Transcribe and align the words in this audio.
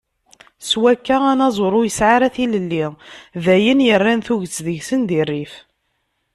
S 0.69 0.71
wakka, 0.81 1.17
anaẓur 1.31 1.73
ur 1.79 1.85
yesɛi 1.87 2.11
ara 2.15 2.33
tilelli, 2.35 2.85
d 3.43 3.45
ayen 3.55 3.83
yerran 3.87 4.19
tuget 4.25 4.57
deg-sen 4.65 5.01
di 5.09 5.19
rrif. 5.27 5.53